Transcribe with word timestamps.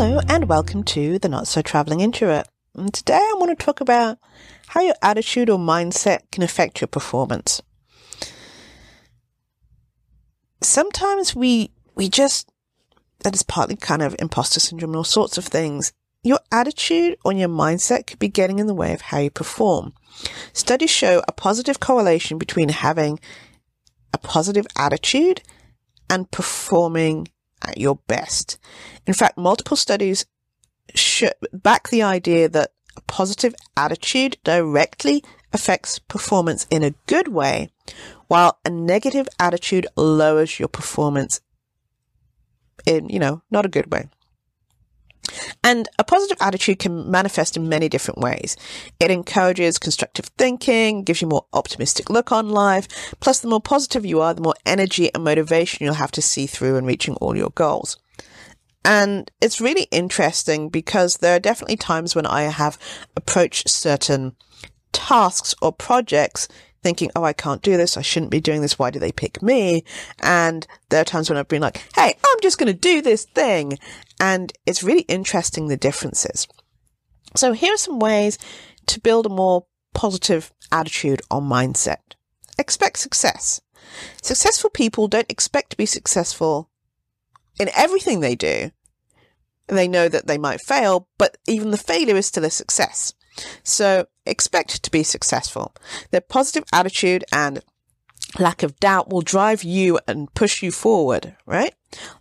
and 0.00 0.48
welcome 0.48 0.82
to 0.82 1.20
the 1.20 1.28
Not 1.28 1.46
So 1.46 1.62
Traveling 1.62 2.00
Introvert. 2.00 2.48
And 2.74 2.92
today 2.92 3.14
I 3.14 3.36
want 3.38 3.56
to 3.56 3.64
talk 3.64 3.80
about 3.80 4.18
how 4.66 4.80
your 4.80 4.96
attitude 5.00 5.48
or 5.48 5.56
mindset 5.56 6.28
can 6.32 6.42
affect 6.42 6.80
your 6.80 6.88
performance. 6.88 7.62
Sometimes 10.60 11.36
we 11.36 11.70
we 11.94 12.08
just 12.08 12.50
that 13.20 13.36
is 13.36 13.44
partly 13.44 13.76
kind 13.76 14.02
of 14.02 14.16
imposter 14.18 14.58
syndrome 14.58 14.90
and 14.90 14.96
all 14.96 15.04
sorts 15.04 15.38
of 15.38 15.44
things. 15.44 15.92
Your 16.24 16.40
attitude 16.50 17.16
or 17.24 17.32
your 17.32 17.48
mindset 17.48 18.08
could 18.08 18.18
be 18.18 18.26
getting 18.28 18.58
in 18.58 18.66
the 18.66 18.74
way 18.74 18.92
of 18.94 19.00
how 19.00 19.18
you 19.18 19.30
perform. 19.30 19.92
Studies 20.52 20.90
show 20.90 21.22
a 21.28 21.32
positive 21.32 21.78
correlation 21.78 22.36
between 22.36 22.70
having 22.70 23.20
a 24.12 24.18
positive 24.18 24.66
attitude 24.76 25.42
and 26.10 26.28
performing 26.32 27.28
at 27.66 27.78
your 27.78 27.96
best. 28.06 28.58
In 29.06 29.14
fact, 29.14 29.38
multiple 29.38 29.76
studies 29.76 30.26
back 31.52 31.88
the 31.88 32.02
idea 32.02 32.48
that 32.48 32.72
a 32.96 33.00
positive 33.02 33.54
attitude 33.76 34.36
directly 34.44 35.24
affects 35.52 35.98
performance 35.98 36.66
in 36.70 36.82
a 36.82 36.94
good 37.06 37.28
way, 37.28 37.70
while 38.28 38.58
a 38.64 38.70
negative 38.70 39.28
attitude 39.38 39.86
lowers 39.96 40.58
your 40.58 40.68
performance 40.68 41.40
in, 42.86 43.08
you 43.08 43.18
know, 43.18 43.42
not 43.50 43.64
a 43.64 43.70
good 43.70 43.90
way. 43.92 44.08
And 45.62 45.88
a 45.98 46.04
positive 46.04 46.38
attitude 46.40 46.78
can 46.78 47.10
manifest 47.10 47.56
in 47.56 47.68
many 47.68 47.88
different 47.88 48.20
ways. 48.20 48.56
It 49.00 49.10
encourages 49.10 49.78
constructive 49.78 50.26
thinking, 50.38 51.02
gives 51.02 51.22
you 51.22 51.28
more 51.28 51.46
optimistic 51.52 52.10
look 52.10 52.32
on 52.32 52.50
life. 52.50 52.88
Plus, 53.20 53.40
the 53.40 53.48
more 53.48 53.60
positive 53.60 54.04
you 54.04 54.20
are, 54.20 54.34
the 54.34 54.42
more 54.42 54.54
energy 54.66 55.12
and 55.14 55.24
motivation 55.24 55.84
you'll 55.84 55.94
have 55.94 56.12
to 56.12 56.22
see 56.22 56.46
through 56.46 56.76
in 56.76 56.84
reaching 56.84 57.14
all 57.16 57.36
your 57.36 57.50
goals. 57.50 57.98
And 58.84 59.30
it's 59.40 59.60
really 59.60 59.88
interesting 59.90 60.68
because 60.68 61.16
there 61.16 61.36
are 61.36 61.40
definitely 61.40 61.76
times 61.76 62.14
when 62.14 62.26
I 62.26 62.42
have 62.42 62.78
approached 63.16 63.70
certain 63.70 64.36
tasks 64.92 65.54
or 65.62 65.72
projects 65.72 66.48
thinking, 66.84 67.10
oh, 67.16 67.24
I 67.24 67.32
can't 67.32 67.62
do 67.62 67.76
this. 67.76 67.96
I 67.96 68.02
shouldn't 68.02 68.30
be 68.30 68.40
doing 68.40 68.60
this. 68.60 68.78
Why 68.78 68.90
do 68.90 69.00
they 69.00 69.10
pick 69.10 69.42
me? 69.42 69.84
And 70.22 70.66
there 70.90 71.00
are 71.00 71.04
times 71.04 71.28
when 71.28 71.38
I've 71.38 71.48
been 71.48 71.62
like, 71.62 71.82
hey, 71.96 72.14
I'm 72.24 72.40
just 72.42 72.58
going 72.58 72.72
to 72.72 72.78
do 72.78 73.00
this 73.00 73.24
thing. 73.24 73.78
And 74.20 74.52
it's 74.66 74.84
really 74.84 75.02
interesting 75.02 75.66
the 75.66 75.76
differences. 75.76 76.46
So 77.34 77.52
here 77.52 77.74
are 77.74 77.78
some 77.78 77.98
ways 77.98 78.38
to 78.86 79.00
build 79.00 79.26
a 79.26 79.30
more 79.30 79.66
positive 79.94 80.52
attitude 80.70 81.22
or 81.30 81.40
mindset. 81.40 82.14
Expect 82.58 82.98
success. 82.98 83.60
Successful 84.22 84.70
people 84.70 85.08
don't 85.08 85.30
expect 85.30 85.70
to 85.70 85.76
be 85.76 85.86
successful 85.86 86.70
in 87.58 87.70
everything 87.74 88.20
they 88.20 88.34
do. 88.34 88.70
They 89.68 89.88
know 89.88 90.08
that 90.08 90.26
they 90.26 90.36
might 90.36 90.60
fail, 90.60 91.08
but 91.16 91.38
even 91.48 91.70
the 91.70 91.78
failure 91.78 92.16
is 92.16 92.26
still 92.26 92.44
a 92.44 92.50
success. 92.50 93.14
So 93.62 94.06
expect 94.26 94.82
to 94.82 94.90
be 94.90 95.02
successful. 95.02 95.74
Their 96.10 96.20
positive 96.20 96.64
attitude 96.72 97.24
and 97.32 97.62
lack 98.38 98.62
of 98.62 98.78
doubt 98.80 99.10
will 99.10 99.20
drive 99.20 99.62
you 99.62 99.98
and 100.08 100.32
push 100.34 100.62
you 100.62 100.72
forward, 100.72 101.36
right? 101.46 101.74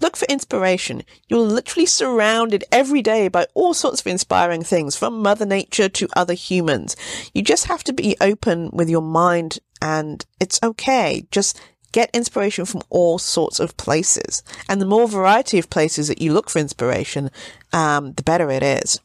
Look 0.00 0.16
for 0.16 0.26
inspiration. 0.26 1.04
You're 1.28 1.40
literally 1.40 1.86
surrounded 1.86 2.64
every 2.72 3.02
day 3.02 3.28
by 3.28 3.46
all 3.54 3.74
sorts 3.74 4.00
of 4.00 4.06
inspiring 4.06 4.62
things 4.62 4.96
from 4.96 5.22
Mother 5.22 5.46
Nature 5.46 5.88
to 5.88 6.08
other 6.16 6.34
humans. 6.34 6.96
You 7.32 7.42
just 7.42 7.66
have 7.66 7.84
to 7.84 7.92
be 7.92 8.16
open 8.20 8.70
with 8.72 8.88
your 8.88 9.02
mind 9.02 9.58
and 9.80 10.24
it's 10.40 10.60
okay. 10.62 11.26
Just 11.30 11.60
get 11.92 12.10
inspiration 12.14 12.64
from 12.64 12.82
all 12.88 13.18
sorts 13.18 13.60
of 13.60 13.76
places. 13.76 14.42
And 14.68 14.80
the 14.80 14.86
more 14.86 15.08
variety 15.08 15.58
of 15.58 15.70
places 15.70 16.08
that 16.08 16.20
you 16.20 16.32
look 16.32 16.50
for 16.50 16.58
inspiration, 16.58 17.30
um, 17.72 18.12
the 18.12 18.22
better 18.22 18.50
it 18.50 18.62
is. 18.62 19.00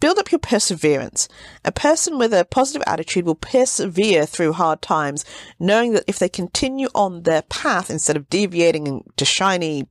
Build 0.00 0.18
up 0.18 0.32
your 0.32 0.38
perseverance. 0.38 1.28
A 1.64 1.70
person 1.70 2.18
with 2.18 2.34
a 2.34 2.44
positive 2.44 2.82
attitude 2.86 3.24
will 3.24 3.36
persevere 3.36 4.26
through 4.26 4.54
hard 4.54 4.82
times, 4.82 5.24
knowing 5.60 5.92
that 5.92 6.04
if 6.08 6.18
they 6.18 6.28
continue 6.28 6.88
on 6.94 7.22
their 7.22 7.42
path 7.42 7.90
instead 7.90 8.16
of 8.16 8.28
deviating 8.28 8.86
into 8.86 9.24
shiny 9.24 9.86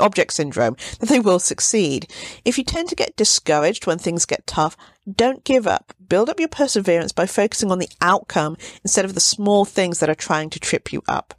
object 0.00 0.32
syndrome, 0.32 0.76
that 1.00 1.08
they 1.08 1.20
will 1.20 1.38
succeed. 1.38 2.10
If 2.44 2.58
you 2.58 2.64
tend 2.64 2.88
to 2.90 2.96
get 2.96 3.16
discouraged 3.16 3.86
when 3.86 3.98
things 3.98 4.26
get 4.26 4.46
tough, 4.46 4.76
don't 5.10 5.44
give 5.44 5.66
up. 5.66 5.94
Build 6.06 6.28
up 6.28 6.40
your 6.40 6.48
perseverance 6.48 7.12
by 7.12 7.26
focusing 7.26 7.70
on 7.70 7.78
the 7.78 7.90
outcome 8.00 8.56
instead 8.82 9.04
of 9.04 9.14
the 9.14 9.20
small 9.20 9.64
things 9.64 10.00
that 10.00 10.10
are 10.10 10.14
trying 10.14 10.50
to 10.50 10.60
trip 10.60 10.92
you 10.92 11.02
up 11.08 11.34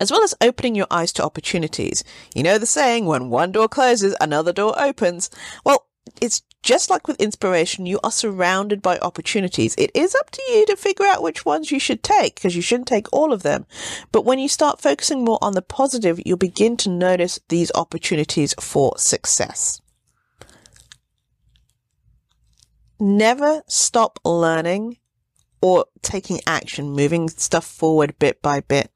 as 0.00 0.10
well 0.10 0.22
as 0.22 0.34
opening 0.40 0.74
your 0.74 0.86
eyes 0.90 1.12
to 1.12 1.24
opportunities. 1.24 2.04
You 2.34 2.42
know 2.42 2.58
the 2.58 2.66
saying, 2.66 3.06
when 3.06 3.30
one 3.30 3.52
door 3.52 3.68
closes, 3.68 4.16
another 4.20 4.52
door 4.52 4.74
opens. 4.80 5.30
Well, 5.64 5.83
it's 6.20 6.42
just 6.62 6.90
like 6.90 7.06
with 7.06 7.20
inspiration, 7.20 7.86
you 7.86 8.00
are 8.02 8.10
surrounded 8.10 8.80
by 8.82 8.98
opportunities. 8.98 9.74
It 9.76 9.90
is 9.94 10.14
up 10.14 10.30
to 10.30 10.42
you 10.48 10.66
to 10.66 10.76
figure 10.76 11.06
out 11.06 11.22
which 11.22 11.44
ones 11.44 11.70
you 11.70 11.78
should 11.78 12.02
take 12.02 12.36
because 12.36 12.56
you 12.56 12.62
shouldn't 12.62 12.88
take 12.88 13.12
all 13.12 13.32
of 13.32 13.42
them. 13.42 13.66
But 14.12 14.24
when 14.24 14.38
you 14.38 14.48
start 14.48 14.80
focusing 14.80 15.24
more 15.24 15.38
on 15.42 15.54
the 15.54 15.62
positive, 15.62 16.20
you'll 16.24 16.38
begin 16.38 16.76
to 16.78 16.88
notice 16.88 17.40
these 17.48 17.72
opportunities 17.74 18.54
for 18.60 18.94
success. 18.96 19.80
Never 22.98 23.62
stop 23.66 24.18
learning 24.24 24.98
or 25.60 25.86
taking 26.02 26.40
action, 26.46 26.90
moving 26.90 27.28
stuff 27.28 27.66
forward 27.66 28.18
bit 28.18 28.40
by 28.40 28.60
bit 28.60 28.90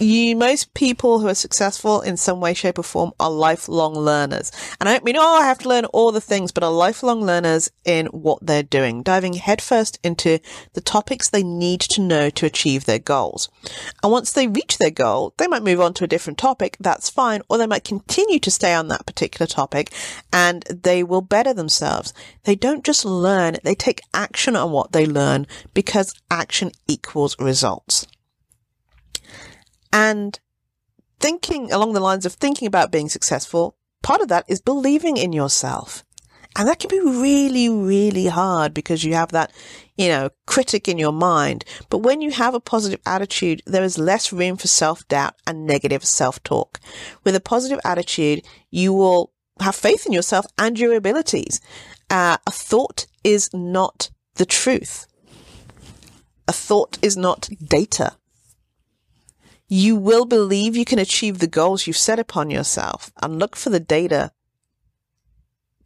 you, 0.00 0.36
most 0.36 0.74
people 0.74 1.20
who 1.20 1.28
are 1.28 1.34
successful 1.34 2.00
in 2.00 2.16
some 2.16 2.40
way, 2.40 2.54
shape 2.54 2.78
or 2.78 2.82
form 2.82 3.12
are 3.18 3.30
lifelong 3.30 3.94
learners. 3.94 4.52
And 4.80 4.88
I 4.88 4.92
don't 4.92 5.04
mean, 5.04 5.16
oh, 5.16 5.40
I 5.40 5.46
have 5.46 5.58
to 5.60 5.68
learn 5.68 5.84
all 5.86 6.12
the 6.12 6.20
things, 6.20 6.52
but 6.52 6.62
are 6.62 6.70
lifelong 6.70 7.22
learners 7.22 7.70
in 7.84 8.06
what 8.06 8.38
they're 8.42 8.62
doing, 8.62 9.02
diving 9.02 9.34
headfirst 9.34 9.98
into 10.02 10.40
the 10.74 10.80
topics 10.80 11.28
they 11.28 11.42
need 11.42 11.80
to 11.82 12.00
know 12.00 12.30
to 12.30 12.46
achieve 12.46 12.84
their 12.84 12.98
goals. 12.98 13.48
And 14.02 14.12
once 14.12 14.32
they 14.32 14.46
reach 14.46 14.78
their 14.78 14.90
goal, 14.90 15.34
they 15.38 15.46
might 15.46 15.62
move 15.62 15.80
on 15.80 15.94
to 15.94 16.04
a 16.04 16.08
different 16.08 16.38
topic. 16.38 16.76
That's 16.80 17.10
fine. 17.10 17.42
Or 17.48 17.58
they 17.58 17.66
might 17.66 17.84
continue 17.84 18.38
to 18.40 18.50
stay 18.50 18.74
on 18.74 18.88
that 18.88 19.06
particular 19.06 19.46
topic 19.46 19.92
and 20.32 20.62
they 20.64 21.02
will 21.02 21.22
better 21.22 21.54
themselves. 21.54 22.12
They 22.44 22.54
don't 22.54 22.84
just 22.84 23.04
learn, 23.04 23.56
they 23.64 23.74
take 23.74 24.00
action 24.14 24.56
on 24.56 24.72
what 24.72 24.92
they 24.92 25.06
learn 25.06 25.46
because 25.74 26.14
action 26.30 26.72
equals 26.86 27.36
results. 27.38 28.06
And 29.92 30.38
thinking 31.20 31.72
along 31.72 31.92
the 31.92 32.00
lines 32.00 32.26
of 32.26 32.34
thinking 32.34 32.68
about 32.68 32.92
being 32.92 33.08
successful, 33.08 33.76
part 34.02 34.20
of 34.20 34.28
that 34.28 34.44
is 34.48 34.60
believing 34.60 35.16
in 35.16 35.32
yourself. 35.32 36.04
And 36.56 36.66
that 36.66 36.80
can 36.80 36.88
be 36.88 37.00
really, 37.00 37.68
really 37.68 38.26
hard 38.26 38.74
because 38.74 39.04
you 39.04 39.14
have 39.14 39.30
that, 39.30 39.52
you 39.96 40.08
know, 40.08 40.30
critic 40.46 40.88
in 40.88 40.98
your 40.98 41.12
mind. 41.12 41.64
But 41.88 41.98
when 41.98 42.20
you 42.20 42.32
have 42.32 42.54
a 42.54 42.60
positive 42.60 43.00
attitude, 43.06 43.62
there 43.66 43.84
is 43.84 43.98
less 43.98 44.32
room 44.32 44.56
for 44.56 44.66
self 44.66 45.06
doubt 45.08 45.34
and 45.46 45.66
negative 45.66 46.04
self 46.04 46.42
talk. 46.42 46.80
With 47.22 47.36
a 47.36 47.40
positive 47.40 47.78
attitude, 47.84 48.42
you 48.70 48.92
will 48.92 49.32
have 49.60 49.76
faith 49.76 50.06
in 50.06 50.12
yourself 50.12 50.46
and 50.58 50.78
your 50.78 50.96
abilities. 50.96 51.60
Uh, 52.10 52.38
a 52.46 52.50
thought 52.50 53.06
is 53.22 53.50
not 53.52 54.10
the 54.34 54.46
truth. 54.46 55.06
A 56.48 56.52
thought 56.52 56.98
is 57.02 57.16
not 57.16 57.50
data 57.62 58.16
you 59.68 59.96
will 59.96 60.24
believe 60.24 60.76
you 60.76 60.84
can 60.84 60.98
achieve 60.98 61.38
the 61.38 61.46
goals 61.46 61.86
you've 61.86 61.96
set 61.96 62.18
upon 62.18 62.50
yourself 62.50 63.12
and 63.22 63.38
look 63.38 63.54
for 63.54 63.70
the 63.70 63.80
data 63.80 64.32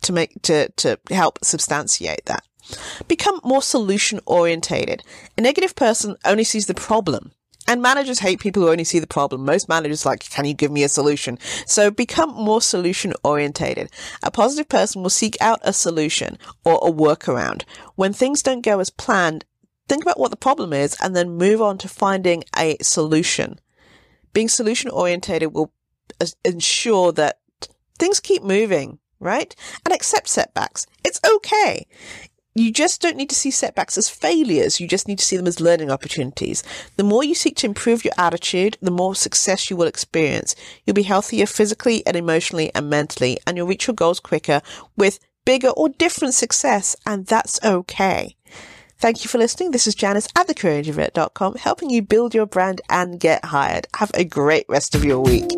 to 0.02 0.12
make, 0.12 0.40
to, 0.42 0.68
to 0.70 0.98
help 1.10 1.38
substantiate 1.42 2.26
that. 2.26 2.44
Become 3.08 3.40
more 3.42 3.62
solution 3.62 4.20
orientated. 4.24 5.02
A 5.36 5.40
negative 5.40 5.74
person 5.74 6.16
only 6.24 6.44
sees 6.44 6.66
the 6.66 6.74
problem. 6.74 7.32
And 7.68 7.80
managers 7.80 8.18
hate 8.18 8.40
people 8.40 8.62
who 8.62 8.70
only 8.70 8.84
see 8.84 8.98
the 8.98 9.06
problem. 9.06 9.44
Most 9.44 9.68
managers 9.68 10.04
like, 10.04 10.28
can 10.28 10.44
you 10.44 10.54
give 10.54 10.72
me 10.72 10.82
a 10.82 10.88
solution? 10.88 11.38
So 11.64 11.90
become 11.92 12.34
more 12.34 12.60
solution 12.60 13.12
orientated. 13.22 13.88
A 14.22 14.32
positive 14.32 14.68
person 14.68 15.02
will 15.02 15.10
seek 15.10 15.36
out 15.40 15.60
a 15.62 15.72
solution 15.72 16.38
or 16.64 16.80
a 16.82 16.90
workaround. 16.90 17.62
When 17.94 18.12
things 18.12 18.42
don't 18.42 18.64
go 18.64 18.80
as 18.80 18.90
planned, 18.90 19.44
think 19.88 20.02
about 20.02 20.18
what 20.18 20.32
the 20.32 20.36
problem 20.36 20.72
is 20.72 20.96
and 21.00 21.14
then 21.14 21.36
move 21.36 21.62
on 21.62 21.78
to 21.78 21.88
finding 21.88 22.42
a 22.56 22.76
solution 22.82 23.60
being 24.32 24.48
solution 24.48 24.90
orientated 24.90 25.52
will 25.52 25.72
ensure 26.44 27.12
that 27.12 27.38
things 27.98 28.20
keep 28.20 28.42
moving, 28.42 28.98
right? 29.20 29.54
And 29.84 29.94
accept 29.94 30.28
setbacks. 30.28 30.86
It's 31.04 31.20
okay. 31.24 31.86
You 32.54 32.70
just 32.70 33.00
don't 33.00 33.16
need 33.16 33.30
to 33.30 33.34
see 33.34 33.50
setbacks 33.50 33.96
as 33.96 34.10
failures. 34.10 34.78
You 34.78 34.86
just 34.86 35.08
need 35.08 35.18
to 35.18 35.24
see 35.24 35.38
them 35.38 35.46
as 35.46 35.60
learning 35.60 35.90
opportunities. 35.90 36.62
The 36.96 37.04
more 37.04 37.24
you 37.24 37.34
seek 37.34 37.56
to 37.58 37.66
improve 37.66 38.04
your 38.04 38.12
attitude, 38.18 38.76
the 38.82 38.90
more 38.90 39.14
success 39.14 39.70
you 39.70 39.76
will 39.76 39.86
experience. 39.86 40.54
You'll 40.84 40.92
be 40.92 41.02
healthier 41.02 41.46
physically 41.46 42.06
and 42.06 42.14
emotionally 42.14 42.70
and 42.74 42.90
mentally, 42.90 43.38
and 43.46 43.56
you'll 43.56 43.66
reach 43.66 43.86
your 43.86 43.94
goals 43.94 44.20
quicker 44.20 44.60
with 44.98 45.18
bigger 45.46 45.70
or 45.70 45.88
different 45.88 46.34
success, 46.34 46.94
and 47.06 47.26
that's 47.26 47.58
okay. 47.64 48.36
Thank 49.02 49.24
you 49.24 49.28
for 49.28 49.38
listening. 49.38 49.72
This 49.72 49.88
is 49.88 49.96
Janice 49.96 50.28
at 50.36 50.46
thecareerintrovert.com, 50.46 51.56
helping 51.56 51.90
you 51.90 52.02
build 52.02 52.36
your 52.36 52.46
brand 52.46 52.80
and 52.88 53.18
get 53.18 53.44
hired. 53.46 53.88
Have 53.96 54.12
a 54.14 54.22
great 54.22 54.64
rest 54.68 54.94
of 54.94 55.04
your 55.04 55.18
week. 55.18 55.50